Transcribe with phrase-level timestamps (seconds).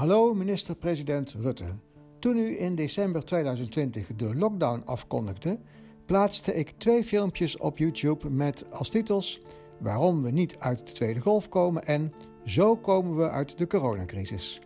[0.00, 1.64] Hallo minister-president Rutte.
[2.18, 5.58] Toen u in december 2020 de lockdown afkondigde,
[6.06, 9.42] plaatste ik twee filmpjes op YouTube met als titels
[9.78, 12.12] Waarom we niet uit de tweede golf komen en
[12.44, 14.60] Zo komen we uit de coronacrisis.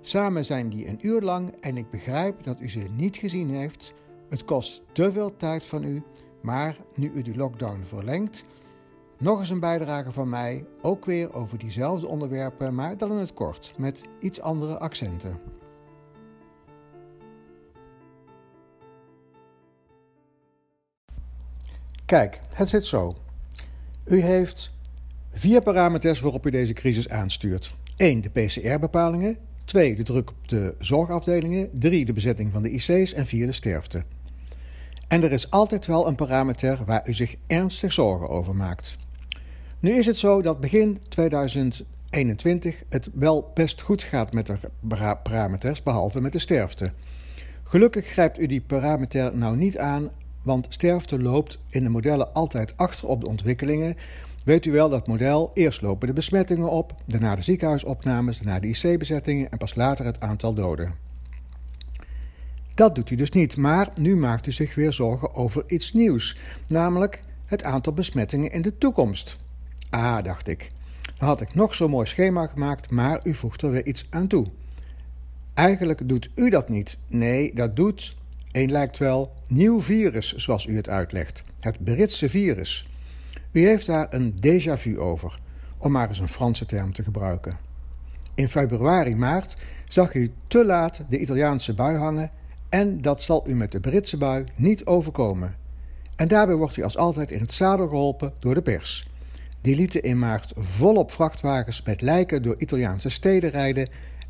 [0.00, 3.92] Samen zijn die een uur lang en ik begrijp dat u ze niet gezien heeft.
[4.28, 6.02] Het kost te veel tijd van u,
[6.42, 8.44] maar nu u de lockdown verlengt,
[9.24, 13.34] nog eens een bijdrage van mij, ook weer over diezelfde onderwerpen, maar dan in het
[13.34, 15.38] kort, met iets andere accenten.
[22.04, 23.16] Kijk, het zit zo.
[24.06, 24.72] U heeft
[25.30, 27.76] vier parameters waarop u deze crisis aanstuurt.
[27.96, 28.20] 1.
[28.20, 29.36] De PCR-bepalingen.
[29.64, 29.94] 2.
[29.94, 31.70] De druk op de zorgafdelingen.
[31.72, 32.04] 3.
[32.04, 33.12] De bezetting van de IC's.
[33.12, 33.46] En 4.
[33.46, 34.04] De sterfte.
[35.08, 38.96] En er is altijd wel een parameter waar u zich ernstig zorgen over maakt.
[39.84, 44.58] Nu is het zo dat begin 2021 het wel best goed gaat met de
[45.22, 46.92] parameters, behalve met de sterfte.
[47.62, 50.10] Gelukkig grijpt u die parameter nou niet aan,
[50.42, 53.96] want sterfte loopt in de modellen altijd achter op de ontwikkelingen.
[54.44, 55.50] Weet u wel dat model?
[55.54, 60.20] Eerst lopen de besmettingen op, daarna de ziekenhuisopnames, daarna de IC-bezettingen en pas later het
[60.20, 60.94] aantal doden.
[62.74, 66.36] Dat doet u dus niet, maar nu maakt u zich weer zorgen over iets nieuws,
[66.68, 69.42] namelijk het aantal besmettingen in de toekomst.
[69.94, 70.70] Ah, dacht ik.
[71.16, 74.46] Had ik nog zo'n mooi schema gemaakt, maar u voegt er weer iets aan toe.
[75.54, 76.98] Eigenlijk doet u dat niet.
[77.06, 78.16] Nee, dat doet,
[78.52, 81.42] een lijkt wel, nieuw virus, zoals u het uitlegt.
[81.60, 82.88] Het Britse virus.
[83.52, 85.40] U heeft daar een déjà vu over,
[85.78, 87.58] om maar eens een Franse term te gebruiken.
[88.34, 89.56] In februari, maart
[89.88, 92.30] zag u te laat de Italiaanse bui hangen
[92.68, 95.54] en dat zal u met de Britse bui niet overkomen.
[96.16, 99.12] En daarbij wordt u als altijd in het zadel geholpen door de pers.
[99.64, 103.88] Die lieten in maart volop vrachtwagens met lijken door Italiaanse steden rijden.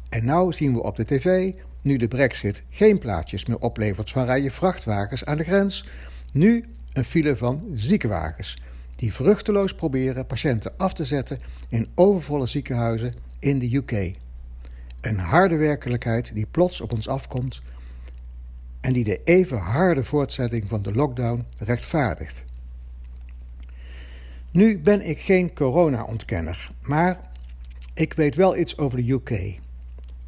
[0.08, 4.24] En nu zien we op de tv, nu de brexit geen plaatjes meer oplevert van
[4.24, 5.86] rijen vrachtwagens aan de grens,
[6.32, 13.14] nu een file van ziekenwagens die vruchteloos proberen patiënten af te zetten in overvolle ziekenhuizen
[13.38, 14.16] in de UK.
[15.00, 17.62] Een harde werkelijkheid die plots op ons afkomt
[18.80, 22.44] en die de even harde voortzetting van de lockdown rechtvaardigt.
[24.54, 27.20] Nu ben ik geen corona-ontkenner, maar
[27.94, 29.60] ik weet wel iets over de UK.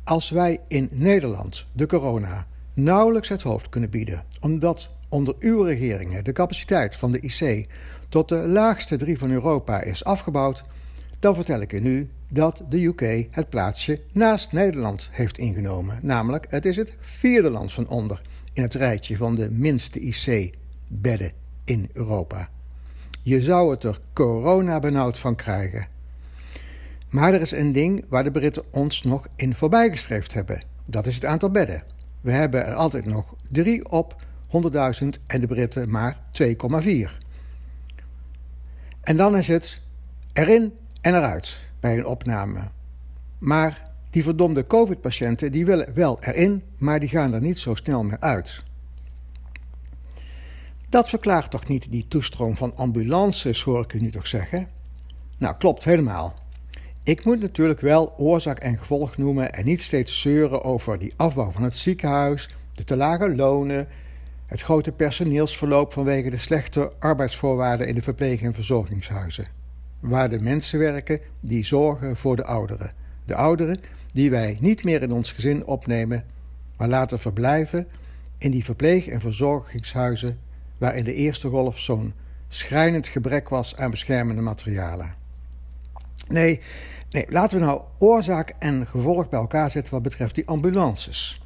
[0.05, 2.45] Als wij in Nederland de corona
[2.75, 7.69] nauwelijks het hoofd kunnen bieden, omdat onder uw regeringen de capaciteit van de IC
[8.09, 10.65] tot de laagste drie van Europa is afgebouwd,
[11.19, 15.99] dan vertel ik u nu dat de UK het plaatsje naast Nederland heeft ingenomen.
[16.03, 18.23] Namelijk, het is het vierde land van onder
[18.53, 21.33] in het rijtje van de minste IC-bedden
[21.65, 22.55] in Europa.
[23.27, 25.87] Je zou het er corona benauwd van krijgen.
[27.11, 30.63] Maar er is een ding waar de Britten ons nog in voorbijgestreefd hebben.
[30.85, 31.83] Dat is het aantal bedden.
[32.21, 34.23] We hebben er altijd nog 3 op
[35.03, 37.11] 100.000 en de Britten maar 2,4.
[39.01, 39.81] En dan is het
[40.33, 42.61] erin en eruit bij een opname.
[43.39, 48.05] Maar die verdomde COVID-patiënten die willen wel erin, maar die gaan er niet zo snel
[48.05, 48.65] meer uit.
[50.89, 54.69] Dat verklaart toch niet die toestroom van ambulances, hoor ik u nu toch zeggen?
[55.39, 56.35] Nou, klopt helemaal.
[57.03, 61.51] Ik moet natuurlijk wel oorzaak en gevolg noemen en niet steeds zeuren over die afbouw
[61.51, 63.89] van het ziekenhuis, de te lage lonen,
[64.47, 69.47] het grote personeelsverloop vanwege de slechte arbeidsvoorwaarden in de verpleeg- en verzorgingshuizen,
[70.01, 72.93] waar de mensen werken die zorgen voor de ouderen.
[73.25, 73.81] De ouderen
[74.13, 76.25] die wij niet meer in ons gezin opnemen,
[76.79, 77.87] maar laten verblijven
[78.39, 80.39] in die verpleeg- en verzorgingshuizen
[80.79, 82.15] waar in de eerste golf zo'n
[82.49, 85.15] schrijnend gebrek was aan beschermende materialen.
[86.29, 86.61] Nee,
[87.11, 91.41] nee, laten we nou oorzaak en gevolg bij elkaar zetten wat betreft die ambulances.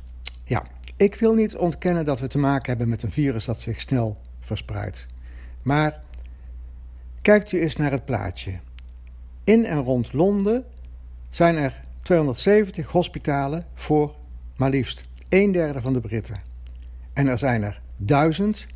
[0.45, 0.65] Ja,
[0.97, 4.19] ik wil niet ontkennen dat we te maken hebben met een virus dat zich snel
[4.41, 5.07] verspreidt.
[5.63, 6.03] Maar
[7.23, 8.53] kijkt u eens naar het plaatje.
[9.45, 10.65] In en rond Londen
[11.31, 14.15] zijn er 270 hospitalen voor
[14.57, 16.41] maar liefst een derde van de Britten.
[17.13, 18.67] En er zijn er duizend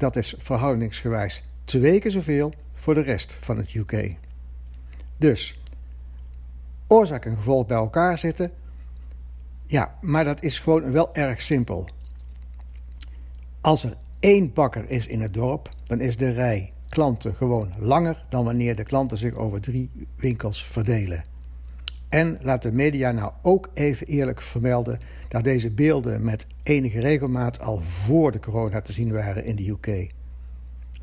[0.00, 4.14] dat is verhoudingsgewijs twee keer zoveel voor de rest van het UK.
[5.16, 5.60] Dus,
[6.86, 8.50] oorzaak en gevolg bij elkaar zitten.
[9.66, 11.88] Ja, maar dat is gewoon wel erg simpel.
[13.60, 18.24] Als er één bakker is in het dorp, dan is de rij klanten gewoon langer
[18.28, 21.24] dan wanneer de klanten zich over drie winkels verdelen.
[22.10, 27.60] En laat de media nou ook even eerlijk vermelden dat deze beelden met enige regelmaat
[27.60, 30.12] al voor de corona te zien waren in de UK.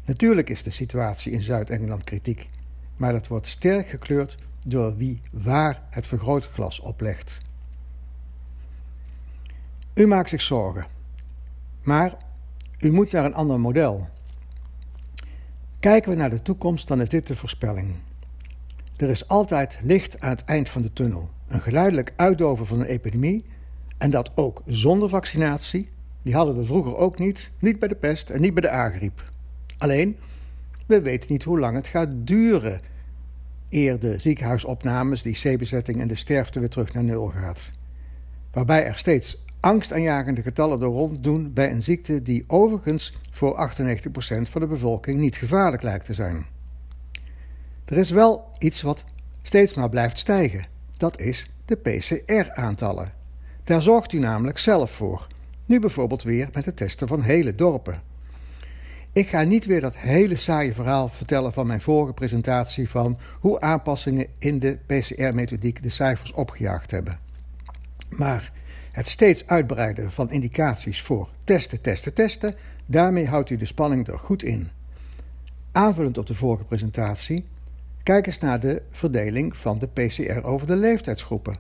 [0.06, 2.50] Natuurlijk is de situatie in Zuid-Engeland kritiek,
[2.98, 7.38] maar dat wordt sterk gekleurd door wie waar het vergrootglas oplegt.
[9.94, 10.86] U maakt zich zorgen.
[11.84, 12.18] Maar
[12.80, 14.10] u moet naar een ander model.
[15.80, 17.96] Kijken we naar de toekomst, dan is dit de voorspelling.
[18.98, 21.30] Er is altijd licht aan het eind van de tunnel.
[21.48, 23.44] Een geleidelijk uitdoven van een epidemie.
[23.98, 25.90] En dat ook zonder vaccinatie.
[26.22, 27.52] Die hadden we vroeger ook niet.
[27.60, 29.32] Niet bij de pest en niet bij de aangriep.
[29.78, 30.18] Alleen,
[30.86, 32.82] we weten niet hoe lang het gaat duren.
[33.70, 37.72] Eer de ziekenhuisopnames, die C-bezetting en de sterfte weer terug naar nul gaat.
[38.52, 44.12] Waarbij er steeds angstaanjagende getallen door rond doen bij een ziekte die overigens voor 98%
[44.42, 46.46] van de bevolking niet gevaarlijk lijkt te zijn.
[47.88, 49.04] Er is wel iets wat
[49.42, 50.66] steeds maar blijft stijgen.
[50.98, 53.14] Dat is de PCR-aantallen.
[53.64, 55.28] Daar zorgt u namelijk zelf voor.
[55.66, 58.02] Nu bijvoorbeeld weer met het testen van hele dorpen.
[59.14, 63.62] Ik ga niet weer dat hele saaie verhaal vertellen van mijn vorige presentatie van hoe
[63.62, 67.20] aanpassingen in de PCR-methodiek de cijfers opgejaagd hebben.
[68.10, 68.52] Maar
[68.92, 72.56] het steeds uitbreiden van indicaties voor testen, testen, testen,
[72.86, 74.70] daarmee houdt u de spanning er goed in.
[75.72, 77.46] Aanvullend op de vorige presentatie,
[78.08, 81.58] kijk eens naar de verdeling van de PCR over de leeftijdsgroepen.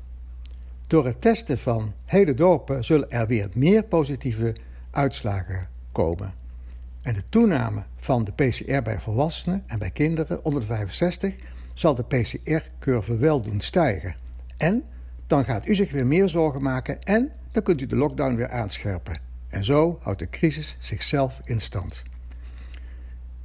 [0.87, 4.55] Door het testen van hele dorpen zullen er weer meer positieve
[4.91, 6.33] uitslagen komen.
[7.01, 11.35] En de toename van de PCR bij volwassenen en bij kinderen onder de 65
[11.73, 14.15] zal de PCR-curve wel doen stijgen.
[14.57, 14.83] En
[15.25, 18.49] dan gaat u zich weer meer zorgen maken en dan kunt u de lockdown weer
[18.49, 19.19] aanscherpen.
[19.49, 22.03] En zo houdt de crisis zichzelf in stand.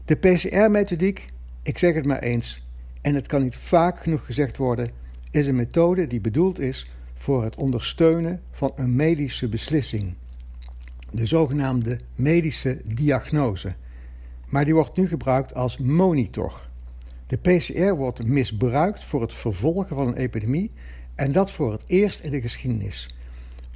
[0.04, 1.26] De PCR-methodiek,
[1.62, 2.62] ik zeg het maar eens,
[3.02, 4.90] en het kan niet vaak genoeg gezegd worden,
[5.30, 10.14] is een methode die bedoeld is voor het ondersteunen van een medische beslissing.
[11.10, 13.74] De zogenaamde medische diagnose.
[14.48, 16.68] Maar die wordt nu gebruikt als monitor.
[17.26, 20.70] De PCR wordt misbruikt voor het vervolgen van een epidemie
[21.14, 23.14] en dat voor het eerst in de geschiedenis.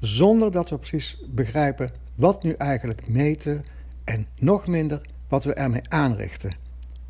[0.01, 3.65] Zonder dat we precies begrijpen wat nu eigenlijk meten
[4.05, 6.53] en nog minder wat we ermee aanrichten.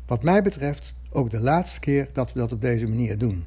[0.05, 3.45] Wat mij betreft ook de laatste keer dat we dat op deze manier doen.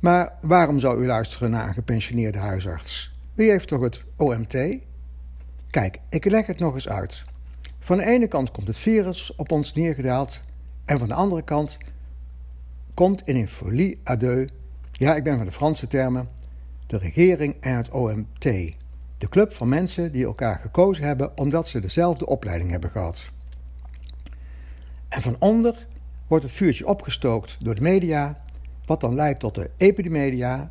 [0.00, 3.12] Maar waarom zou u luisteren naar een gepensioneerde huisarts?
[3.34, 4.56] Wie heeft toch het OMT?
[5.70, 7.22] Kijk, ik leg het nog eens uit.
[7.78, 10.40] Van de ene kant komt het virus op ons neergedaald
[10.84, 11.78] en van de andere kant
[12.94, 14.50] komt in een folie à deux
[15.00, 16.28] ja, ik ben van de Franse termen.
[16.86, 18.42] De regering en het OMT.
[19.18, 23.30] De club van mensen die elkaar gekozen hebben omdat ze dezelfde opleiding hebben gehad.
[25.10, 25.86] En van onder
[26.26, 28.42] wordt het vuurtje opgestookt door de media,
[28.86, 30.70] wat dan leidt tot de epidemedia.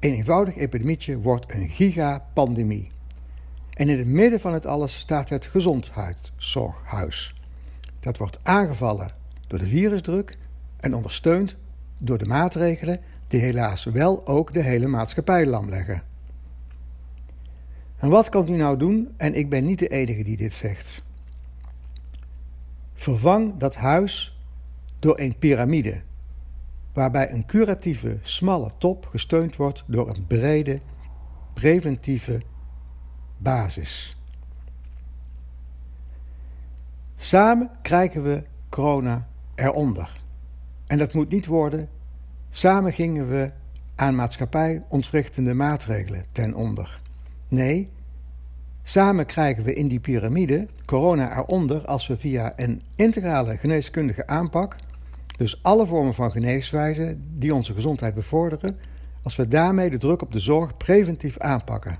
[0.00, 2.90] Een eenvoudig epidemietje wordt een gigapandemie.
[3.74, 7.34] En in het midden van het alles staat het gezondheidszorghuis.
[8.00, 9.10] Dat wordt aangevallen
[9.46, 10.38] door de virusdruk
[10.76, 11.56] en ondersteund
[11.98, 16.02] door de maatregelen die helaas wel ook de hele maatschappij lam leggen.
[17.96, 19.14] En wat kan u nou doen?
[19.16, 21.02] En ik ben niet de enige die dit zegt.
[23.02, 24.38] Vervang dat huis
[24.98, 26.02] door een piramide,
[26.92, 30.80] waarbij een curatieve, smalle top gesteund wordt door een brede,
[31.54, 32.42] preventieve
[33.38, 34.16] basis.
[37.16, 40.20] Samen krijgen we corona eronder.
[40.86, 41.88] En dat moet niet worden
[42.54, 43.50] Samen gingen we
[43.94, 47.00] aan maatschappij ontwrichtende maatregelen ten onder.
[47.48, 47.90] Nee,
[48.82, 54.76] samen krijgen we in die piramide corona eronder als we via een integrale geneeskundige aanpak,
[55.36, 58.78] dus alle vormen van geneeswijzen die onze gezondheid bevorderen,
[59.22, 61.96] als we daarmee de druk op de zorg preventief aanpakken.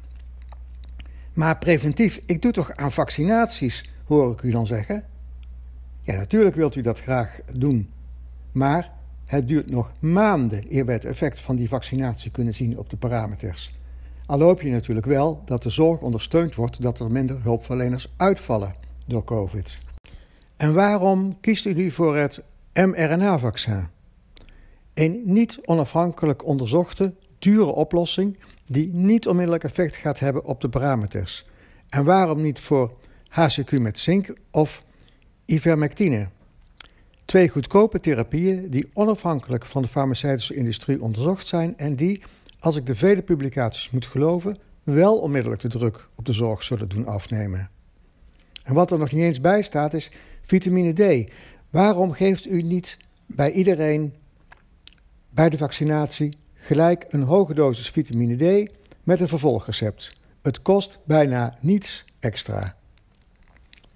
[1.33, 5.05] Maar preventief, ik doe toch aan vaccinaties, hoor ik u dan zeggen?
[6.03, 7.91] Ja, natuurlijk wilt u dat graag doen,
[8.53, 8.93] maar
[9.25, 12.97] het duurt nog maanden eer we het effect van die vaccinatie kunnen zien op de
[12.97, 13.73] parameters.
[14.27, 18.75] Al hoop je natuurlijk wel dat de zorg ondersteund wordt dat er minder hulpverleners uitvallen
[19.07, 19.79] door COVID.
[20.57, 22.43] En waarom kiest u nu voor het
[22.75, 23.89] mRNA-vaccin?
[24.95, 31.47] Een niet onafhankelijk onderzochte, dure oplossing die niet onmiddellijk effect gaat hebben op de parameters.
[31.89, 32.93] En waarom niet voor
[33.29, 34.85] HCQ met zink of
[35.47, 36.29] ivermectine?
[37.25, 42.23] Twee goedkope therapieën die onafhankelijk van de farmaceutische industrie onderzocht zijn en die,
[42.63, 46.89] als ik de vele publicaties moet geloven, wel onmiddellijk de druk op de zorg zullen
[46.89, 47.69] doen afnemen.
[48.65, 50.11] En wat er nog niet eens bij staat is
[50.43, 51.31] vitamine D.
[51.71, 54.15] Waarom geeft u niet bij iedereen
[55.31, 60.17] bij de vaccinatie gelijk een hoge dosis vitamine D met een vervolgrecept?
[60.43, 62.77] Het kost bijna niets extra.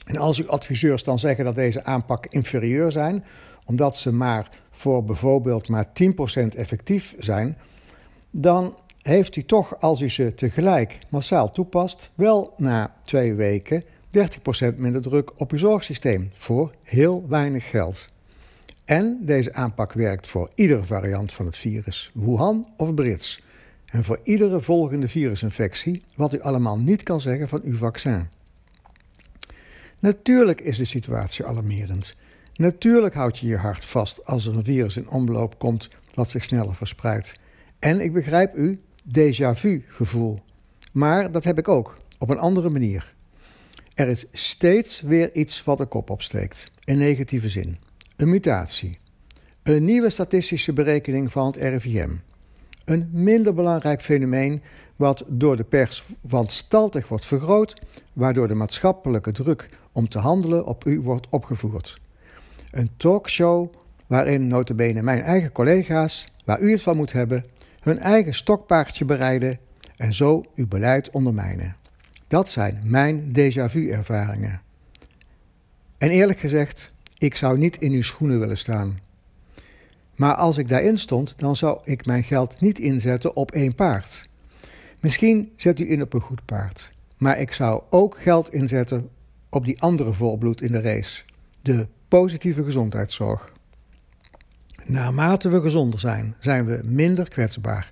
[0.04, 3.25] En als uw adviseurs dan zeggen dat deze aanpakken inferieur zijn,
[3.64, 5.90] omdat ze maar voor bijvoorbeeld maar 10%
[6.56, 7.58] effectief zijn,
[8.40, 13.88] dan heeft u toch, als u ze tegelijk massaal toepast, wel na twee weken 30%
[14.76, 18.05] minder druk op uw zorgsysteem voor heel weinig geld.
[18.85, 23.43] En deze aanpak werkt voor iedere variant van het virus, Wuhan of Brits.
[23.87, 28.28] En voor iedere volgende virusinfectie, wat u allemaal niet kan zeggen van uw vaccin.
[30.00, 32.14] Natuurlijk is de situatie alarmerend.
[32.55, 36.45] Natuurlijk houd je je hart vast als er een virus in omloop komt wat zich
[36.45, 37.35] sneller verspreidt.
[37.78, 38.80] En ik begrijp u
[39.18, 40.40] déjà vu gevoel.
[40.92, 43.14] Maar dat heb ik ook, op een andere manier.
[43.95, 47.76] Er is steeds weer iets wat de kop opsteekt, in negatieve zin.
[48.16, 48.99] Een mutatie.
[49.62, 52.11] Een nieuwe statistische berekening van het RIVM.
[52.85, 54.62] Een minder belangrijk fenomeen
[54.97, 57.75] wat door de pers wanstaltig wordt vergroot,
[58.12, 62.00] waardoor de maatschappelijke druk om te handelen op u wordt opgevoerd.
[62.71, 63.75] Een talkshow
[64.06, 67.45] waarin notabene mijn eigen collega's, waar u het van moet hebben,
[67.87, 69.59] hun eigen stokpaardje bereiden
[69.97, 71.76] en zo uw beleid ondermijnen.
[72.26, 74.61] Dat zijn mijn déjà vu ervaringen.
[75.99, 78.99] En eerlijk gezegd, ik zou niet in uw schoenen willen staan.
[80.14, 84.28] Maar als ik daarin stond, dan zou ik mijn geld niet inzetten op één paard.
[85.00, 89.09] Misschien zet u in op een goed paard, maar ik zou ook geld inzetten
[89.50, 91.23] op die andere volbloed in de race,
[91.62, 93.52] de positieve gezondheidszorg.
[94.88, 97.90] Naarmate we gezonder zijn, zijn we minder kwetsbaar.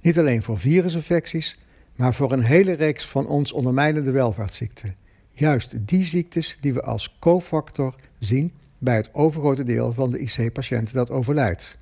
[0.00, 1.58] Niet alleen voor virusinfecties,
[1.96, 4.94] maar voor een hele reeks van ons ondermijnende welvaartsziekten.
[5.28, 10.94] Juist die ziektes die we als cofactor zien bij het overgrote deel van de IC-patiënten
[10.94, 11.78] dat overlijdt.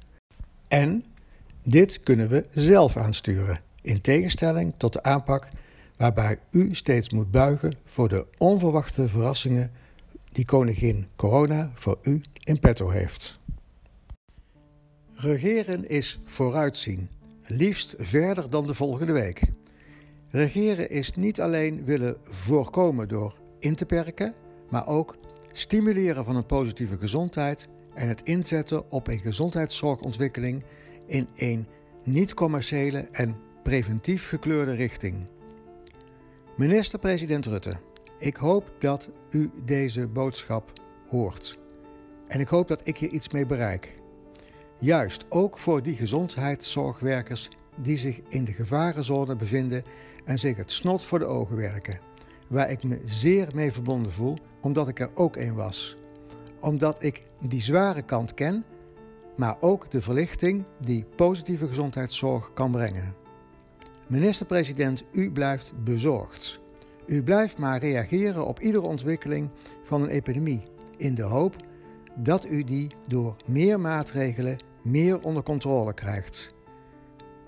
[0.69, 1.05] En
[1.63, 5.49] dit kunnen we zelf aansturen, in tegenstelling tot de aanpak
[5.97, 9.71] waarbij u steeds moet buigen voor de onverwachte verrassingen
[10.33, 13.36] die koningin corona voor u in petto heeft.
[15.19, 17.09] Regeren is vooruitzien,
[17.47, 19.41] liefst verder dan de volgende week.
[20.31, 24.35] Regeren is niet alleen willen voorkomen door in te perken,
[24.71, 25.17] maar ook
[25.53, 30.65] stimuleren van een positieve gezondheid en het inzetten op een gezondheidszorgontwikkeling
[31.07, 31.67] in een
[32.05, 35.27] niet-commerciële en preventief gekleurde richting.
[36.57, 37.77] Minister-president Rutte,
[38.19, 40.73] ik hoop dat u deze boodschap
[41.09, 41.59] hoort.
[42.27, 44.05] En ik hoop dat ik hier iets mee bereik.
[44.79, 49.83] Juist ook voor die gezondheidszorgwerkers die zich in de gevarenzone bevinden
[50.25, 52.01] en zich het snot voor de ogen werken.
[52.49, 55.97] Waar ik me zeer mee verbonden voel, omdat ik er ook een was.
[56.61, 58.65] Omdat ik die zware kant ken,
[59.37, 63.15] maar ook de verlichting die positieve gezondheidszorg kan brengen.
[64.07, 66.61] Minister-president, u blijft bezorgd.
[67.07, 69.51] U blijft maar reageren op iedere ontwikkeling
[69.83, 70.63] van een epidemie,
[70.97, 71.57] in de hoop
[72.17, 76.55] dat u die door meer maatregelen meer onder controle krijgt.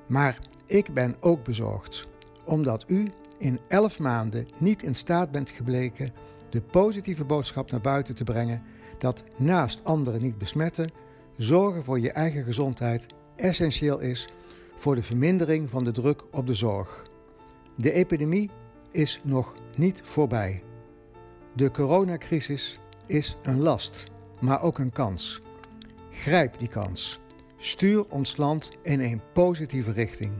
[0.06, 2.08] Maar ik ben ook bezorgd,
[2.44, 6.12] omdat u in elf maanden niet in staat bent gebleken
[6.50, 8.62] de positieve boodschap naar buiten te brengen
[8.98, 10.90] dat naast anderen niet besmetten,
[11.36, 13.06] zorgen voor je eigen gezondheid
[13.36, 14.28] essentieel is
[14.76, 17.06] voor de vermindering van de druk op de zorg.
[17.76, 18.50] De epidemie
[18.90, 20.62] is nog niet voorbij.
[21.54, 24.10] De coronacrisis is een last,
[24.40, 25.40] maar ook een kans.
[26.10, 27.18] Grijp die kans.
[27.56, 30.32] Stuur ons land in een positieve richting.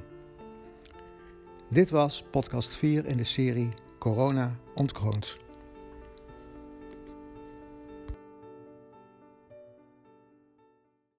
[1.69, 5.48] Dit was podcast 4 in de serie Corona ontkroond.